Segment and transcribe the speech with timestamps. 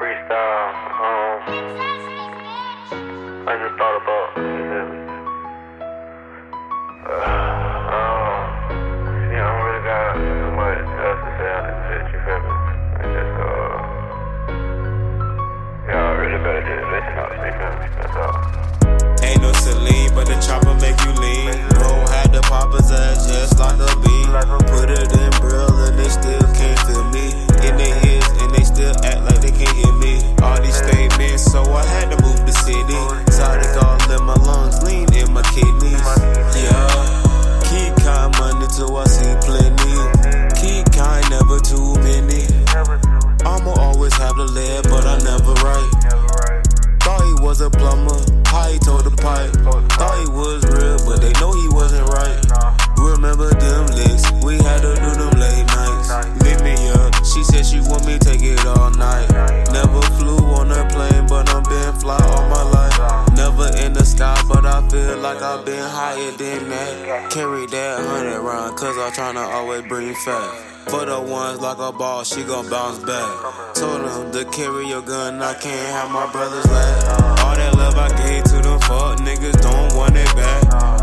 [0.00, 0.72] freestyle.
[0.96, 1.44] Um,
[3.44, 4.88] I just thought about, feel?
[7.04, 7.20] Uh,
[9.28, 12.40] yeah, I don't really got too much else to say on this shit, you feel
[12.40, 12.48] me?
[12.96, 13.76] It's just, uh,
[16.16, 16.40] really
[65.20, 67.30] Like I've been higher than that.
[67.30, 70.70] Carry that hundred round, cause I'm tryna always bring fat.
[70.88, 73.74] For the ones like a ball, she gon' bounce back.
[73.74, 77.44] Told them to carry your gun, I can't have my brothers laugh.
[77.44, 80.99] All that love I gave to them fuck niggas don't want it back.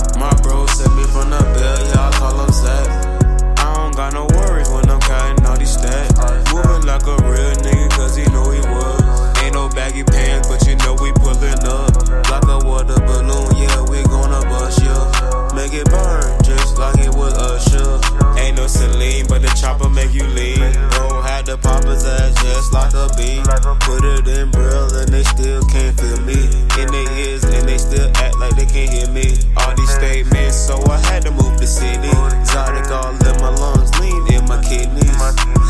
[19.68, 20.64] Chopper make you lean.
[20.92, 23.44] Bro had the popper's ass just like a bee.
[23.84, 26.40] Put it in brill and they still can't feel me.
[26.80, 29.36] In their ears and they still act like they can't hear me.
[29.58, 32.08] All these statements, so I had to move the city.
[32.40, 35.20] Exotic all in my lungs, lean in my kidneys.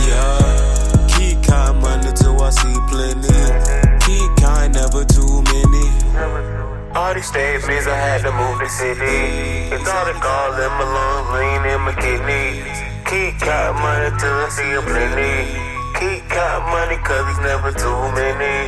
[0.05, 3.33] Yeah, keep kind money till I see plenty.
[4.05, 5.85] Keep kind, never too many.
[6.93, 9.73] All these statements, I had to move the city.
[9.73, 12.46] Exotic all in my lungs, lean in my kidneys.
[13.07, 15.47] Keep got money till I see a plenty.
[15.95, 18.67] Keep got money cause it's never too many.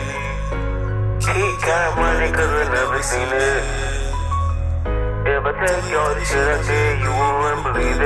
[1.19, 3.63] Keep got money cause I never seen it.
[5.27, 7.99] If I tell you all the shit I did, you wouldn't believe.